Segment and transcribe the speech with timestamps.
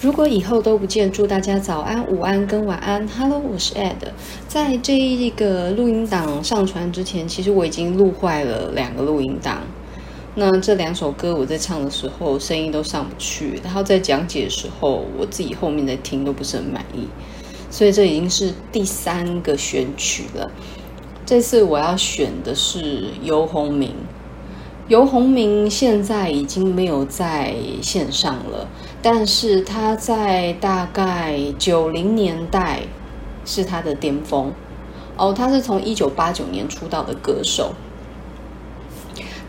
[0.00, 3.06] 如果以后都不见，祝大家早安、午安跟晚安。
[3.06, 3.96] Hello，我是 Ed。
[4.48, 9.58] 在这一个录音档上传之前，其实我已经录坏了两个录音档。
[10.34, 17.06] 那这两首歌我在唱的时候声音都上不去，然后在讲解的时候，我自己后面在听都不是很满意，
[17.70, 20.50] 所以这已经是第三个选曲了。
[21.26, 23.94] 这次我要选的是游鸿明。
[24.88, 28.66] 游鸿明现在已经没有在线上了，
[29.02, 32.82] 但是他在大概九零年代
[33.46, 34.52] 是他的巅峰
[35.16, 35.32] 哦。
[35.32, 37.72] 他是从一九八九年出道的歌手，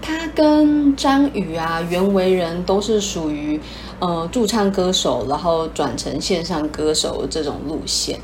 [0.01, 3.59] 他跟张宇啊、袁惟仁都是属于
[3.99, 8.19] 呃驻唱歌手，然后转成线上歌手这种路线。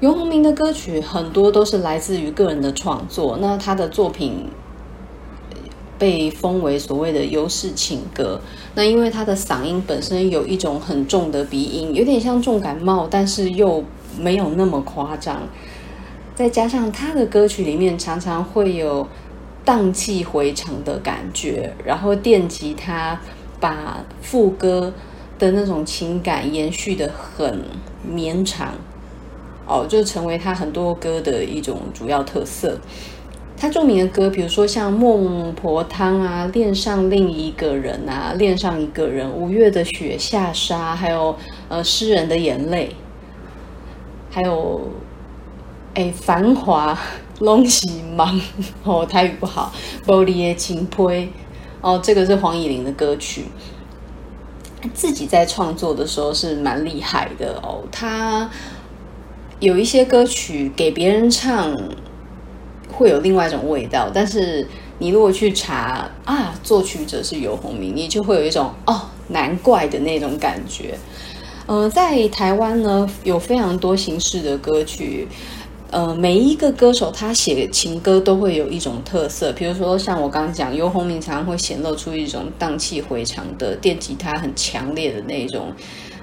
[0.00, 4.50] 游鸿明的歌曲很多都是来自于个人的创作，那他的作品。
[6.04, 8.38] 被封为所谓的优势情歌，
[8.74, 13.82] 那因为他的嗓音本身有一种很重的鼻音，有点像重感冒，但是又
[14.20, 15.40] 没有那么夸张。
[16.34, 19.08] 再加上他的歌曲里面常常会有
[19.64, 23.18] 荡气回肠的感觉，然后电吉他
[23.58, 24.92] 把副歌
[25.38, 27.64] 的那种情感延续得很
[28.02, 28.74] 绵长，
[29.66, 32.78] 哦，就成为他很多歌的一种主要特色。
[33.56, 41.34] 他著名的歌，比如说像《孟婆汤》啊，《恋上另一个人》啊，《恋上一个人》，五月的雪下沙，还有
[41.68, 42.90] 呃诗人的眼泪，
[44.30, 44.90] 还有
[45.94, 46.98] 哎繁华
[47.38, 48.38] 拢起忙。
[48.84, 49.72] 哦，台语不好，
[50.04, 51.28] 玻璃的情胚
[51.80, 53.44] 哦，这个是黄以玲的歌曲，
[54.92, 58.50] 自己在创作的时候是蛮厉害的哦，他
[59.60, 61.72] 有一些歌曲给别人唱。
[62.96, 64.66] 会有另外一种味道，但是
[64.98, 70.96] 你如果去查啊，作曲者是游鸿明，你就会有一种哦，难怪的那种感觉。
[71.66, 75.26] 呃，在台湾呢，有非常多形式的歌曲，
[75.90, 85.72] 呃，每一个歌手他写情歌都会有一种特色，比如说像我刚刚讲，游鸿明常常会显露出一种荡气回肠的电吉他很强烈的那种。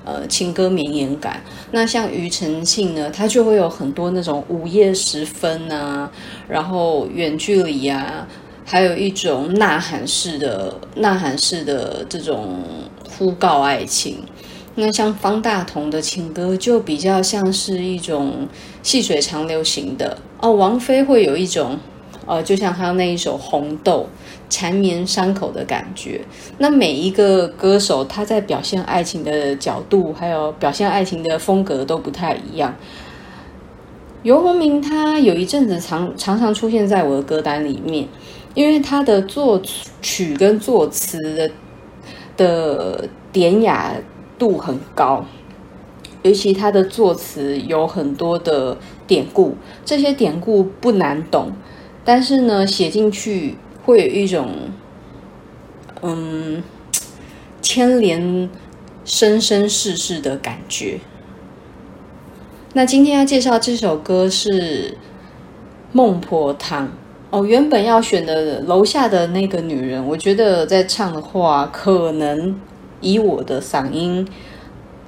[0.04, 1.42] 呃，情歌绵延感。
[1.72, 6.12] 那像庾澄庆呢，他就会有很多那种午夜时分啊，
[6.48, 8.28] 然后远距离啊，
[8.66, 12.60] 还有一种呐喊式的、呐喊式的这种
[13.10, 14.24] 呼告爱情。
[14.76, 18.48] 那像方大同的情歌，就比较像是一种
[18.82, 20.52] 细水长流型的哦。
[20.54, 21.78] 王菲会有一种。
[22.28, 24.08] 呃，就像他那一首《红豆》，
[24.52, 26.22] 缠绵伤口的感觉。
[26.60, 32.76] 那每一个歌手他在表现爱情的角度，还有表现爱情的风格都不太一样。
[34.24, 38.08] 游鸿明他有一阵子常常常出现在我的歌单里面，
[38.54, 39.60] 因为他的作
[40.02, 41.52] 曲跟作词的
[42.38, 43.94] 的典雅
[44.38, 45.26] 度很高，
[46.22, 51.52] 尤其他的作词有很多的典故，这些典故不难懂。
[52.04, 54.52] 但是呢，写进去会有一种，
[56.02, 56.62] 嗯，
[57.62, 58.50] 牵连
[59.04, 61.00] 生生世世的感觉。
[62.74, 64.92] 那今天要介绍这首歌是
[65.92, 66.88] 《孟婆汤》
[67.30, 67.44] 哦。
[67.44, 72.56] 原本要选的楼下的那个女人，我觉得在唱的话，可能
[73.02, 74.28] 以我的嗓音。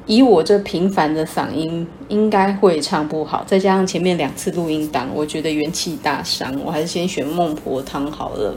[0.06, 3.42] 以我这平凡的嗓音，应该会唱不好。
[3.48, 6.54] 再加上前面两次录音档，我觉得元气大伤。
[6.66, 8.54] 我还是先选《孟婆汤》好了。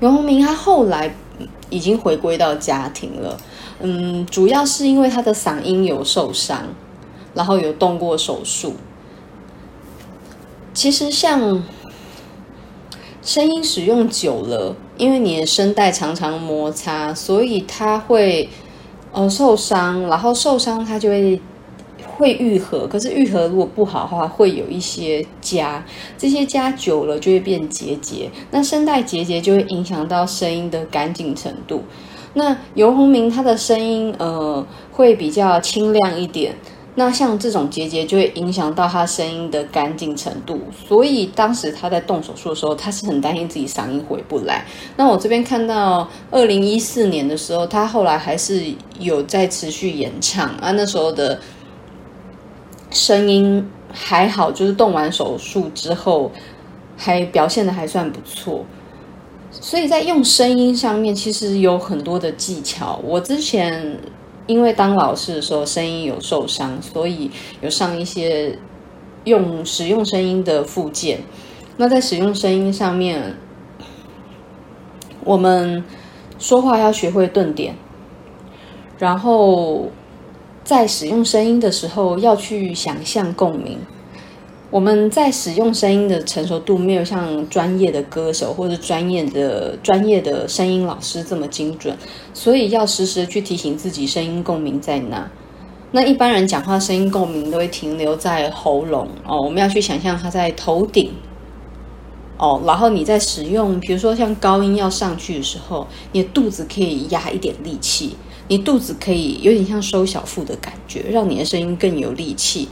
[0.00, 1.14] 袁弘明他后来
[1.68, 3.40] 已经回归到家庭了，
[3.80, 6.64] 嗯，主要是因为他的嗓音有受伤，
[7.32, 8.74] 然后有动过手术。
[10.74, 11.62] 其实像
[13.22, 18.48] 声音使用久了，因为你的声带常常摩擦，所以他会。
[19.12, 21.40] 呃，受伤，然后受伤它就会
[22.16, 25.80] 会愈合，可是愈合如果不好的话，会有一些痂，
[26.16, 31.82] 这些痂久了就会变结节，那声带结节就会影响到声音的干净程度。
[32.34, 36.54] 那游鸿明他的声音呃会比较清亮一点。
[36.96, 44.66] 那像这种结节就会影响到他声音的干净程度，所以当时他在动手术的时候，他是很担心自己嗓音回不来。
[44.96, 48.64] 那我这边看到二零一四年的时候，他后来还是
[48.98, 51.40] 有在持续演唱啊，那时候的
[52.90, 56.32] 声音还好，就是动完手术之后
[56.96, 58.64] 还表现得还算不错。
[59.52, 63.96] 所以在用声音上面其实有很多的技巧，我之前。
[64.50, 67.30] 因为当老师的时候声音有受伤，所以
[67.60, 68.58] 有上一些
[69.22, 71.20] 用使用声音的附件。
[71.76, 73.36] 那在使用声音上面，
[75.24, 75.84] 我们
[76.40, 77.76] 说话要学会顿点，
[78.98, 79.88] 然后
[80.64, 83.78] 在使用声音的时候要去想象共鸣。
[84.70, 91.96] 我们在使用声音的成熟度没有像专业的歌手或者专业的专业的声音老师这么精准，
[92.32, 95.28] 所以要时时去提醒自己声音共鸣在哪。
[95.90, 101.10] 那一般人讲话声音共鸣都会停留在喉咙哦，我们要去想象它在头顶
[102.38, 108.14] 哦，然后你在使用，比如说像高音要上去的时候，你的肚子可以压一点力气，
[108.46, 112.68] 你肚子可以有点像收小腹的感觉，让你的声音更有力气。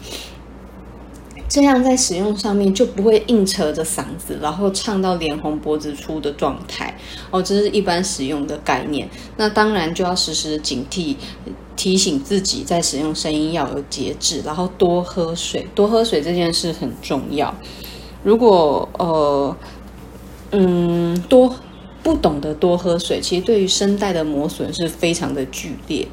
[1.49, 6.95] 这样在使用上面就不会硬扯着嗓子，然后唱到脸红脖子粗的状态
[7.31, 7.43] 哦。
[7.43, 9.09] 这是一般使用的概念。
[9.39, 11.17] 那当然就要时时警惕，
[11.75, 15.67] 提醒自己在使用声音要有节制，然后多喝水。
[15.75, 17.55] 多喝水这件事很重要。
[18.23, 19.57] 如果呃
[20.51, 21.55] 嗯多
[22.03, 26.07] 不懂得多喝水，其实对于声带的磨损是非常的剧烈。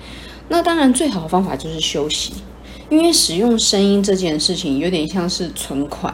[0.47, 2.31] 那当然最好的方法就是休息。
[2.89, 6.13] 因为使用声音这件事情有点像是存款，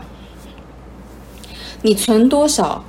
[1.81, 2.83] 你存多少，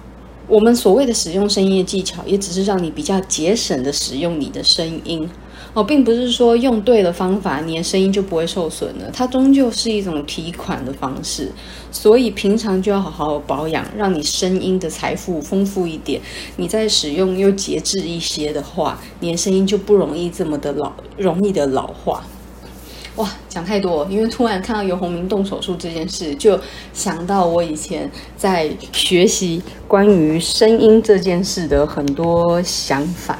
[0.46, 5.28] 我们所谓的使用声音的技巧，也只是让你比较节省的使用你的声音
[5.74, 9.10] 哦，并不是说用对了方法，你的声音就不会受损了。
[9.12, 11.50] 它终究是一种提款的方式，
[11.90, 16.20] 所以平常就要好好保养，让你声音的财富丰富一点。
[16.56, 22.22] 你在使用又节制一些的话，你的声音就不容易这么的老，容易的老化。
[23.16, 26.58] 哇，讲太多，因为突然看到游鸿明动手术这件事，就
[26.94, 33.38] 想到我以前在学习关于声音这件事的很多想法。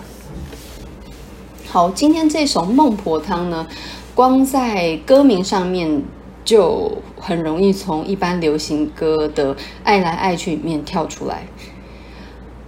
[1.66, 3.66] 好，今天这首《孟婆汤》呢，
[4.14, 6.02] 光在歌名上面
[6.44, 11.46] 就很容易从一般流行歌的爱来爱去里面跳出来。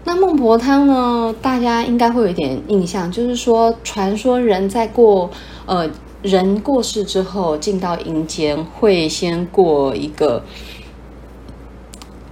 [0.05, 5.31] 那孟婆汤呢，大家应该会有一点印象，就是说，传说人在过
[5.67, 5.87] 呃。
[6.25, 10.43] 人过世之后，进到阴间会先过一个，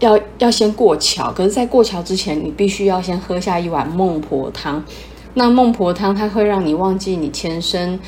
[0.01, 1.31] 要要先过桥。
[1.31, 4.83] 可是，在过桥之前，你必须要先喝下一碗孟婆汤。
[5.35, 8.01] 那孟婆汤它会让你忘记你前生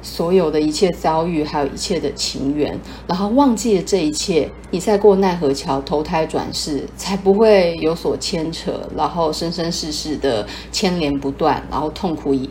[0.00, 2.78] 所有的一切遭遇，还有一切的情缘，
[3.08, 12.48] 然后忘记了这一切，你再过奈何桥投胎转世，才不会有所牵扯，然后生生世世的牵连不断，然后痛苦以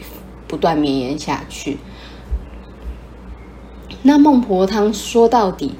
[0.49, 1.77] 不断绵延下去。
[4.03, 5.73] 那孟婆汤说到底，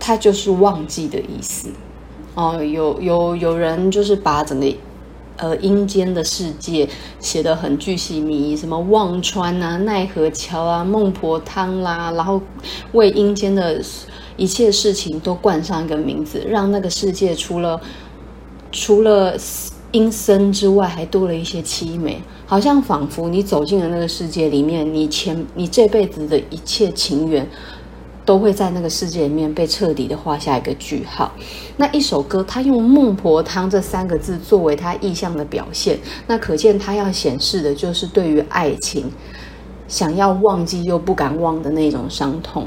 [0.00, 1.70] 它就是忘记的意思
[2.34, 2.62] 哦。
[2.62, 4.74] 有有有人就是把整个
[5.36, 6.88] 呃阴间的世界
[7.20, 12.40] 写得很巨细靡遗，什么忘川啊、奈何桥啊、孟婆汤啦，然后
[12.92, 13.80] 为阴间的
[14.36, 17.80] 一切事情都冠上一个名字，让那个世界除了
[18.72, 19.36] 除了
[19.92, 22.20] 阴森之外，还多了一些凄美。
[22.46, 27.46] 好像仿佛你走进了那个世界里面，你前你这辈子的一切情缘，
[28.24, 31.32] 都会在那个世界里面被彻底的画下一个句号。
[31.76, 39.10] 那一首歌，他用“孟婆汤”这三个字作为他意象的表现，那可见他要显示的就是对于爱情
[39.86, 42.66] 想要忘记又不敢忘的那种伤痛。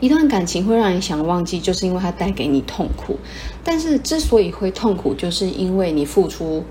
[0.00, 3.18] 一段感情会让你想忘记，就是因为它带给你痛苦。
[3.62, 6.64] 但是之所以会痛苦，就是因为你付出。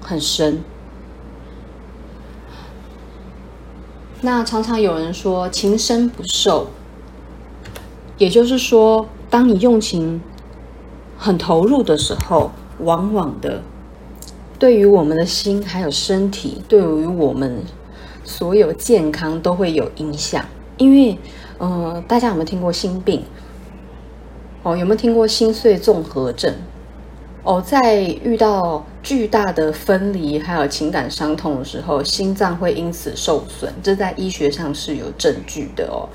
[0.00, 0.62] 很深。
[4.22, 6.68] 那常常有人说情深不寿，
[8.16, 10.22] 也就是说，当你用情
[11.18, 13.60] 很投入的时候，往往的
[14.58, 17.62] 对于我们的心还有身体，对于我们
[18.24, 20.42] 所有健康都会有影响。
[20.78, 21.18] 因为，
[21.58, 23.22] 呃，大家有没有听过心病？
[24.62, 26.52] 哦，有没有听过心碎综合症？
[27.44, 36.08] 哦，在遇到巨大的分离还有情感伤痛的时候，心脏会因此受损，这在医学上是有证据的哦。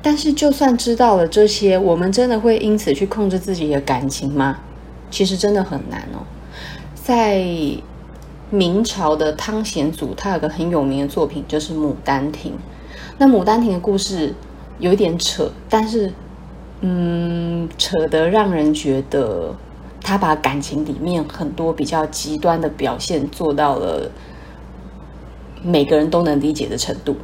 [0.00, 4.58] 但是，就算知道了这些，我们真的会因此去控制自己的感情吗？
[5.10, 6.22] 其实真的很难哦。
[6.94, 7.42] 在
[8.50, 12.52] 明朝的汤显祖，他有个很有名的作品，就是《牡丹亭》。
[13.18, 14.34] 那《牡丹亭》的故事
[14.78, 16.12] 有一点扯，但是，
[16.80, 19.54] 嗯，扯得让人觉得。
[20.00, 24.10] 他把感情里面很多比较极端的表现做到了
[25.62, 27.14] 每个人都能理解的程度。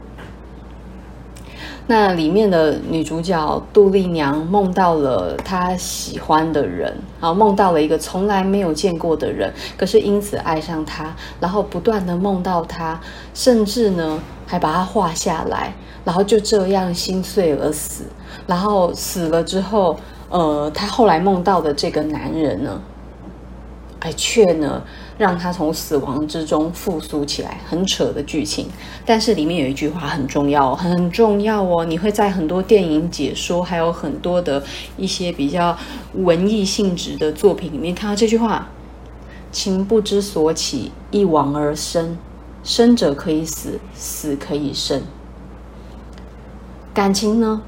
[1.86, 13.00] 那里面的女主角杜丽娘梦到了她喜欢的人，然后梦到了一个从来没有见过的人，可是因此爱上他，然后不断的梦到他，
[13.32, 15.74] 甚至呢还把他画下来，
[16.04, 18.04] 然后就这样心碎而死，
[18.46, 19.96] 然后死了之后。
[20.30, 22.80] 呃，她后来梦到的这个男人呢，
[24.00, 24.82] 哎，却呢
[25.16, 28.66] 让他从死亡之中复苏起来，很扯的剧情。
[29.06, 31.84] 但是里面有一句话很重要，很重要哦。
[31.84, 34.60] 你会在很多电影解说，还有很多的
[34.96, 35.76] 一些比较
[36.14, 38.68] 文艺性质的作品里面看到这句话：
[39.52, 42.18] 情不知所起，一往而深。
[42.64, 45.02] 生者可以死，死可以生。
[46.94, 47.60] 感情呢，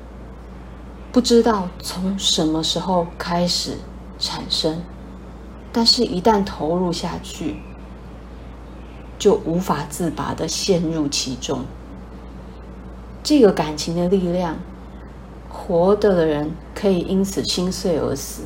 [1.12, 3.76] 不知道从什么时候开始
[4.18, 4.80] 产生，
[5.70, 7.56] 但是一旦投入下去，
[9.18, 11.66] 就无法自拔的陷入其中。
[13.22, 14.56] 这个感情的力量，
[15.50, 18.42] 活着的人可以因此心碎而死。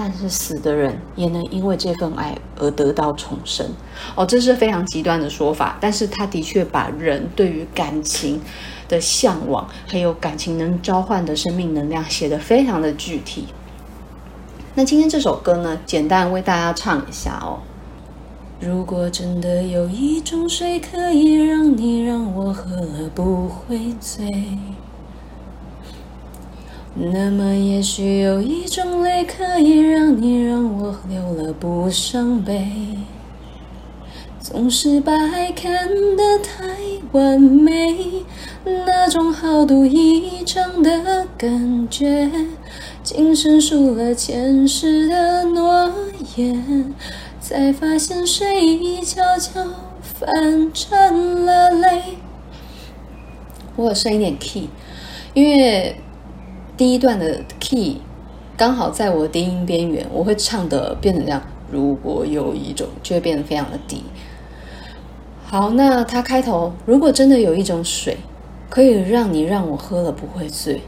[0.00, 3.66] 但是死的人也能因为这份爱而得到重生
[4.14, 8.40] 哦，这是非常极端的说法，但是他的确把人对于感情
[8.88, 13.46] 的向往，还有感情能召唤的生命能量写得非常的具体。
[14.76, 17.58] 那今天这首歌呢，简单为大家唱一下哦。
[18.60, 24.28] 如果真的有一种水可以让你让我喝了不会醉。
[27.00, 32.66] 那么，也许有一种泪可以让你让我流了不伤悲。
[34.40, 36.66] 总是把爱看得太
[37.12, 38.24] 完美，
[38.64, 42.28] 那种豪赌一场的感觉，
[43.04, 45.92] 今生输了前世的诺
[46.36, 46.92] 言，
[47.40, 49.64] 才发现睡意悄悄
[50.02, 52.02] 泛成了泪。
[53.76, 54.68] 我有升一点 key，
[55.32, 55.94] 因为。
[56.78, 57.96] 第一段的 key
[58.56, 61.42] 刚好在我的低音边缘，我会唱的变成这样。
[61.72, 64.04] 如果有一种，就会变得非常的低。
[65.44, 68.16] 好，那它开头，如果真的有一种水，
[68.70, 70.82] 可以让你让我喝了不会醉，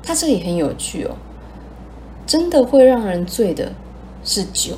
[0.00, 1.16] 它这里很有趣哦。
[2.24, 3.72] 真的会让人醉的
[4.22, 4.74] 是酒，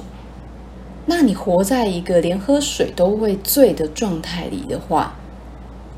[1.04, 5.14] 那你活在一个连喝水都会醉的状态里的话，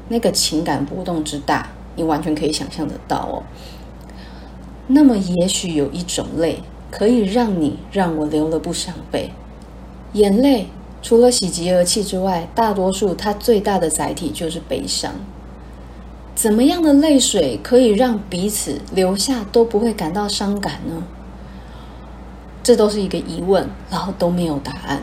[0.08, 1.68] 那个情感波动之大。
[1.96, 3.42] 你完全可以想象得到哦。
[4.86, 9.30] 那么，也许有一种泪可以让你让我流了不伤悲。
[10.14, 10.66] 眼泪
[11.00, 15.12] 除了喜极而泣之外，大多数它最大的载体就是悲伤。
[16.34, 21.02] 怎么样的泪水可以让彼此流下都不会感到伤感呢？
[22.62, 25.02] 这都是一个疑问，然后都没有答案。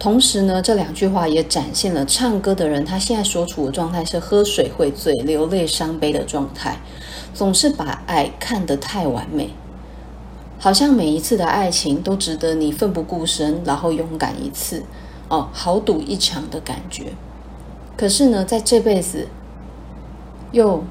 [0.00, 6.78] 同时呢，这两句话也展现了唱歌的人他现在所处的状态是喝水会醉、流泪伤悲的状态，
[7.34, 9.50] 总是把爱看得太完美，
[10.58, 14.82] 好像每一次的爱情都值得你奋不顾身，然后勇敢一次，
[15.28, 17.12] 哦，豪赌一场的感觉。
[17.94, 19.28] 可是呢，在这辈子，
[20.52, 20.82] 又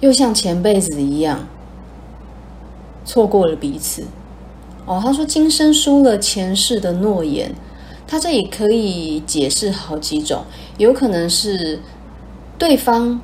[0.00, 1.46] 又像前辈子一样，
[3.04, 4.04] 错过了彼此。
[4.86, 7.54] 哦，他说今生输了前世的诺言。
[8.06, 10.44] 他这里可以解释好几种，
[10.78, 11.80] 有可能是
[12.56, 13.20] 对方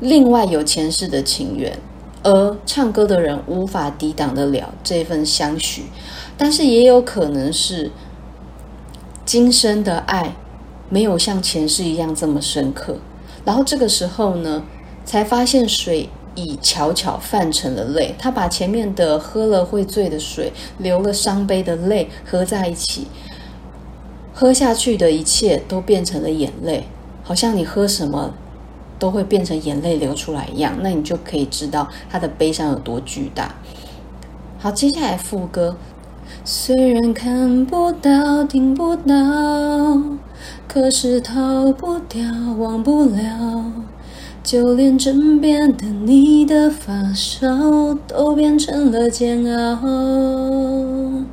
[0.00, 1.78] 另外有前世的情缘，
[2.22, 5.84] 而唱歌的人无法抵挡得了这份相许，
[6.38, 7.90] 但是也有可能是
[9.26, 10.34] 今生的爱
[10.88, 12.96] 没有像前世一样这么深刻，
[13.44, 14.64] 然后这个时候呢，
[15.04, 23.06] 才发现水已悄悄泛成了泪，他把前面的喝了会醉的水，流了伤悲的泪合在一起。
[24.40, 26.86] 喝下去的一切都变成了眼泪，
[27.22, 28.32] 好像你喝什么
[28.98, 33.54] 都会变成眼泪流出来一样，那你就可以知道他的悲伤有多巨大。
[34.58, 35.76] 好，接下来副歌，
[36.42, 39.14] 虽然看不到、听不到，
[40.66, 42.22] 可是逃不掉、
[42.58, 43.70] 忘不了，
[44.42, 51.29] 就连枕边的你的发梢都变成了煎熬。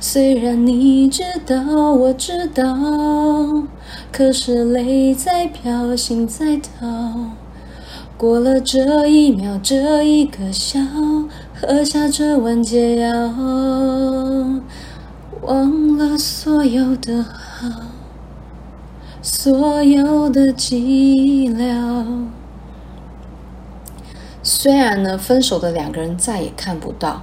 [0.00, 2.64] 虽然你知道，我知道，
[4.12, 7.32] 可是泪在飘，心在逃。
[8.16, 10.80] 过了这一秒，这一个笑，
[11.54, 13.10] 喝下这碗解药，
[15.42, 17.68] 忘了所有的好，
[19.20, 22.26] 所有的寂寥。
[24.42, 27.22] 虽然呢，分手的两个人再也看不到。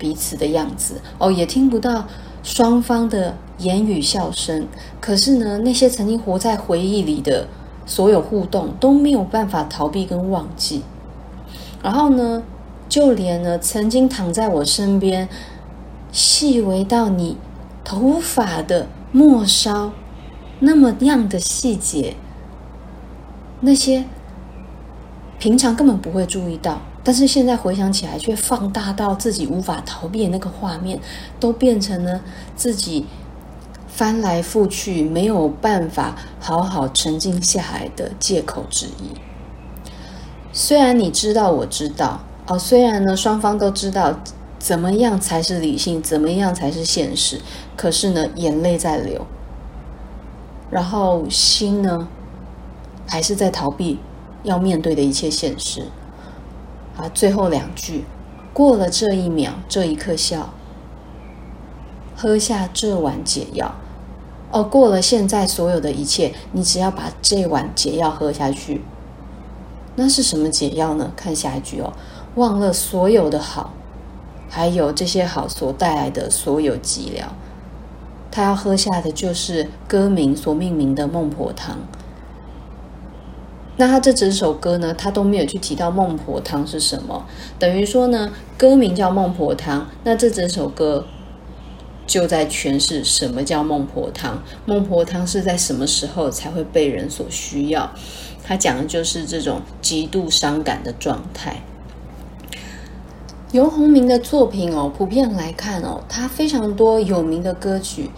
[0.00, 2.06] 彼此的样子哦，也听不到
[2.42, 4.66] 双方的言语笑声。
[4.98, 7.46] 可是呢，那些曾经活在回忆里的
[7.84, 10.82] 所有互动都没有办法逃避跟忘记。
[11.82, 12.42] 然后呢，
[12.88, 15.28] 就连呢曾经躺在我身边，
[16.10, 17.36] 细微到你
[17.84, 19.92] 头发的末梢
[20.60, 22.16] 那么样的细节，
[23.60, 24.04] 那些
[25.38, 31.00] 平常根本不会注意到，但是现在回想起来，却放大到自己无法逃避的那个画面，
[31.38, 32.20] 都变成了
[32.54, 33.06] 自己
[33.88, 39.16] 翻来覆去没有办法好好沉静下来的借口之一。
[40.52, 44.20] 虽然你知道，我知道哦，虽然呢，双方都知道
[44.58, 47.40] 怎么样才是理性，怎么样才是现实，
[47.76, 49.26] 可是呢，眼泪在流，
[50.70, 52.08] 然后心呢，
[53.06, 53.98] 还是在逃避
[54.42, 55.86] 要面对的一切现实。
[57.00, 58.04] 啊，最后两句，
[58.52, 60.50] 过了这一秒，这一刻笑，
[62.14, 63.74] 喝下这碗解药。
[64.52, 68.82] 哦，过了现在所有的一切，你只要把这碗解药喝下去。
[69.96, 71.10] 那是什么解药呢？
[71.16, 71.90] 看下一句哦，
[72.34, 73.72] 忘了所有的好，
[74.50, 77.24] 还有这些好所带来的所有寂寥。
[78.30, 81.78] 他要喝下的就是歌名所命名的孟婆汤。
[83.80, 87.24] 那他这整首歌呢，他都没有去提到孟婆汤是什么，
[87.58, 91.06] 等于说呢，歌名叫孟婆汤，那这整首歌
[92.06, 94.42] 就在诠释什么叫孟婆汤。
[94.66, 97.90] 孟婆汤是在什么时候才会被人所需要？
[98.44, 101.62] 他讲的就是这种极度伤感的状态。
[103.52, 108.10] 游鸿明的作品哦，普遍来看哦，他非常多有名的歌曲。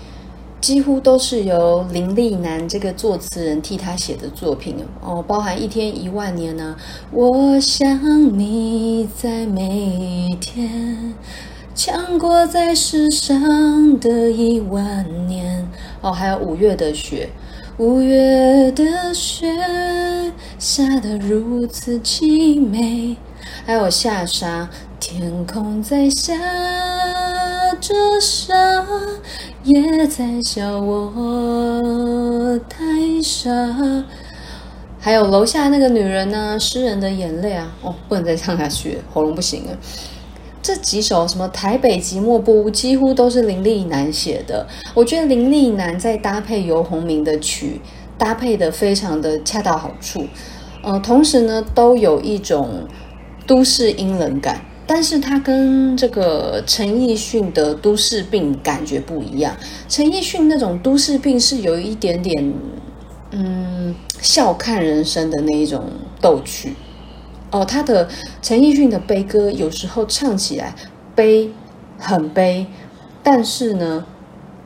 [0.63, 6.77] 几乎都是由林立南这个作词人替他写的作品哦，包含一天一万年呢、
[7.11, 11.15] 我想你在每天，
[11.75, 15.69] 强过在世上的一万年
[16.01, 17.29] 哦，还有五月的雪，
[17.79, 19.53] 五月的雪
[20.61, 23.17] 下得如此凄美，
[23.67, 26.33] 还有下沙，天空在下
[27.81, 28.55] 着沙。
[29.65, 32.79] 也在笑我太
[33.23, 33.49] 傻，
[34.99, 36.59] 还有楼下那个女人呢？
[36.59, 37.73] 诗人的眼泪啊！
[37.81, 39.79] 哦，不能再唱下去，喉咙不行了。
[40.61, 44.67] 这几首什么台北寂寞不，几乎都是林立南写的。
[44.95, 47.81] 我觉得林立南在搭配游鸿明的曲，
[48.19, 50.27] 搭配的非常的恰到好处。
[50.83, 52.89] 呃，同时呢，都有一种
[53.47, 54.61] 都市阴冷感。
[54.87, 59.57] 但是他跟这个陈奕迅的都市病感觉不一样。
[59.89, 62.53] 陈奕迅那种都市病是有一点点，
[63.31, 65.85] 嗯，笑看人生的那一种
[66.21, 66.75] 逗趣。
[67.51, 68.09] 哦，他的
[68.41, 70.75] 陈奕迅的悲歌有时候唱起来
[71.15, 71.51] 悲，
[71.99, 72.67] 很悲，
[73.23, 74.05] 但是呢，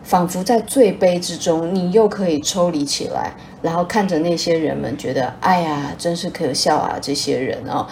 [0.03, 7.87] 仿佛在最悲之中，你又可以抽离起来，然后看着那些人们，觉得哎呀，真是可笑啊，这些人哦。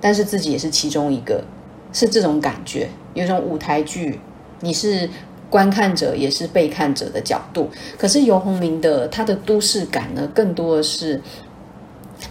[0.00, 1.44] 但是自己也是其中一个，
[1.92, 4.18] 是这种感觉，有一种舞台剧，
[4.60, 5.08] 你是
[5.50, 7.68] 观看者也是被看者的角度。
[7.98, 11.20] 可是游鸿明的他的都市感呢，更多的是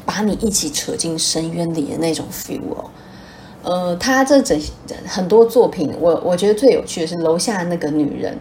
[0.05, 2.89] 把你一起扯进深渊里的那种 feel 哦。
[3.62, 4.60] 呃，他这整
[5.05, 8.38] 很多作品，我我觉得最有趣的是楼下那个女人，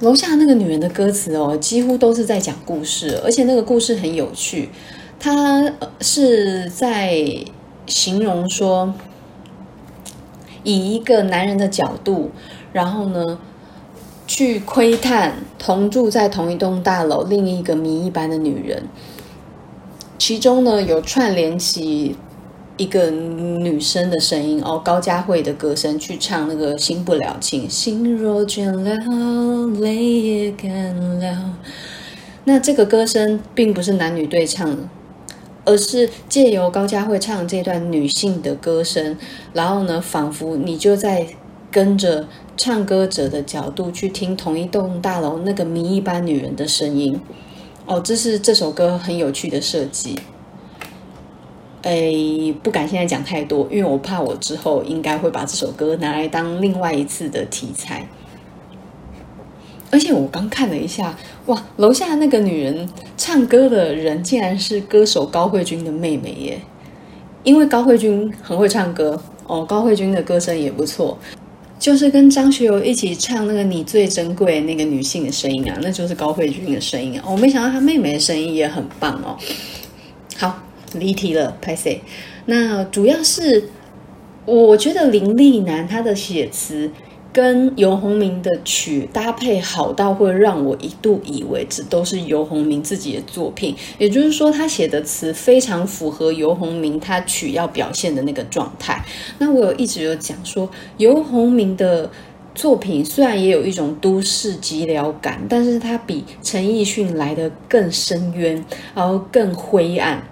[0.00, 4.70] 楼下那个女人的歌词哦，几乎都是在讲故事，而且那个故事很有趣，
[5.18, 7.44] 她是在。
[7.92, 8.94] 形容说，
[10.64, 12.30] 以一个男人的角度，
[12.72, 13.38] 然后呢，
[14.26, 18.84] 去窥探同住在同一栋大楼另一个谜一般的女人，
[20.18, 22.16] 其中呢有串联起
[22.78, 31.54] 一个女生的声音哦，高佳慧的歌声去唱那个新不了情，心若倦了，泪也干了。
[32.44, 34.88] 那这个歌声并不是男女对唱的。
[35.64, 39.16] 而是借由高佳慧唱这段女性的歌声，
[39.52, 41.26] 然后呢，仿佛你就在
[41.70, 47.20] 跟着唱歌者的角度去听同一栋大楼那个谜一般女人的声音。
[47.86, 50.18] 哦，这是这首歌很有趣的设计。
[51.82, 52.12] 哎，
[52.62, 58.06] 不敢现在讲太多，因为我怕我之后应该会把这首歌拿来当另外一次的题材。
[59.92, 61.14] 而且我刚看了一下，
[61.46, 66.58] 哇，楼下那个女人唱歌的人竟然是歌手高慧君的妹妹耶！
[67.44, 71.18] 因为高慧君很会唱歌哦，高慧君的歌声也不错，
[71.78, 77.24] 就是跟张学友一起唱那个“你最珍贵”那个女性的声音啊，那就是高慧君的声音啊。
[77.30, 79.36] 我没想到她妹妹的声音也很棒哦。
[80.38, 80.62] 好，
[80.94, 82.00] 离题了，拍谢。
[82.46, 83.68] 那主要是
[84.46, 86.90] 我觉得林立南他的写词。
[87.32, 99.02] 跟游鸿明的曲搭配好到会让我一度以为这都是游鸿明自己的作品，也就是说他写的词非常符合游鸿明他曲要表现的那个状态。
[99.38, 100.68] 那我有一直有讲说，
[100.98, 102.10] 游鸿明的
[102.54, 108.62] 作品虽然也有一种都市寂寥感，但是他比陈奕迅来的更深渊，
[108.94, 110.22] 然后更灰暗，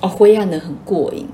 [0.00, 1.26] 哦，灰暗的很过瘾。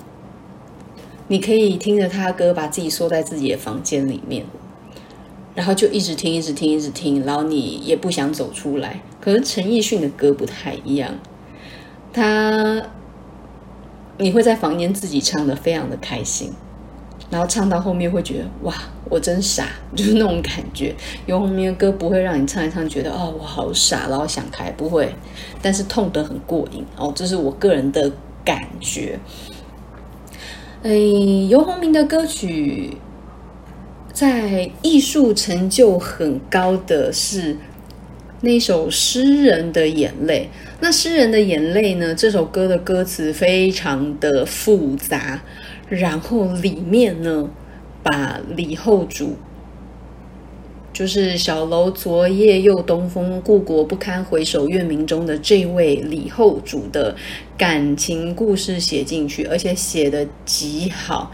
[1.28, 4.46] 你可以听着他的歌，把自己缩在自己的房间里面，
[5.56, 9.00] 然后就一直听，一直听，一直听，然后你也不想走出来。
[9.20, 11.12] 可是陈奕迅的歌不太一样，
[12.12, 12.80] 他
[14.18, 16.52] 你会在房间自己唱得非常的开心。
[17.28, 18.72] 然后唱到后面会觉得哇，
[19.10, 19.66] 我真傻，
[19.96, 20.94] 就是那种感觉。
[21.26, 25.12] 游鸿明的歌不会让你唱一唱觉得哦，我好傻，然后想开，不会。
[25.60, 28.12] 但是痛得很过瘾哦，这是我个人的
[28.44, 29.18] 感觉。
[30.84, 30.90] 哎，
[31.48, 32.96] 游鸿明的歌曲
[34.16, 37.54] 在艺术成就很高的是
[38.40, 40.48] 那首《诗人的眼泪》。
[40.80, 42.14] 那《诗人的眼泪》呢？
[42.14, 45.42] 这首歌的歌词非常的复杂。
[45.90, 47.50] 然后里面呢，
[48.02, 49.36] 把李后主，
[50.94, 57.14] 就是“小楼昨夜又东风，故国不堪回首月明中”的这位李后主的
[57.58, 61.30] 感情故事写进去，而且写得极好。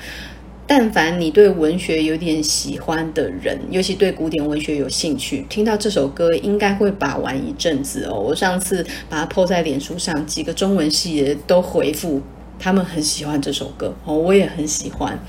[0.74, 8.18] 但凡你对文学有点喜欢的人，尤其对古典文学有兴趣，听到这首歌应该会把玩一阵子哦。
[8.18, 12.22] 我上次把它 po 在脸书上，几个中文系的都回复。
[12.58, 15.22] 他们很喜欢这首歌哦，我也很喜欢。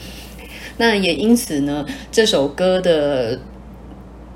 [0.77, 3.37] 那也因此呢，这首歌的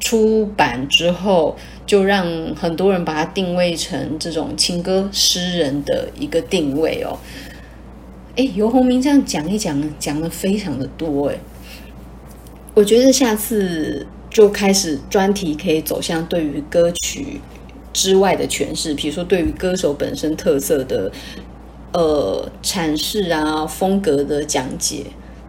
[0.02, 7.18] 出版之后，就让很多人把它定位成这种情歌诗人的一个定位哦。
[8.38, 11.36] 哎，游鸿明这样讲一讲，讲的非常的多哎。
[12.74, 17.42] 我觉得下次就开始专题可以走向对于歌曲
[17.92, 21.12] 之外的诠释，比如说对于歌手本身特色的。
[21.94, 25.06] 呃，阐释啊，风格的讲解，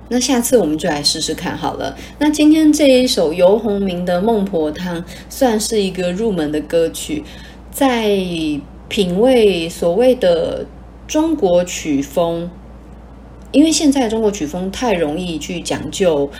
[0.09, 1.95] 那下次我们就来试试看好了。
[2.21, 7.25] 那今天这一首游鸿明的《孟婆汤》算是一个入门的歌曲，
[7.71, 8.17] 在
[8.89, 10.65] 品味所谓的
[11.09, 12.49] 中国曲风，
[13.53, 16.31] 因为现在中国曲风太容易去讲究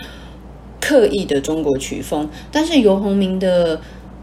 [0.79, 3.79] 刻意的中国曲风，但是游鸿明的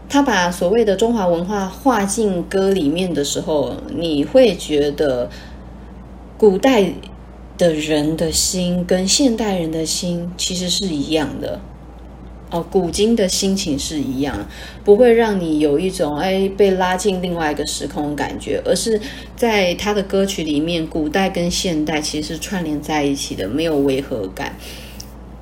[0.09, 5.29] 他把所谓的中华文化画进歌里面的时候，你会觉得。
[6.39, 6.93] 古代
[7.57, 11.59] 的人的心跟现代人的心其实是一样的
[12.49, 14.47] 哦，古今的心情是一样，
[14.83, 18.99] 不会让你有一种哎被拉进另外一个时空的感觉，而是
[19.35, 24.55] 在他的歌曲里面，古代跟现代其实是串联在一起的，没有违和感。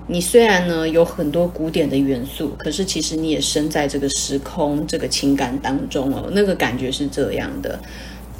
[0.07, 7.79] 你虽然呢有很多古典的元素，可是其实你也身在这个时空、这个情感当中哦，那个感觉是这样的。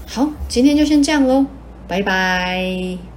[0.08, 1.46] 好，今天就先这样喽。
[1.88, 3.15] 拜拜。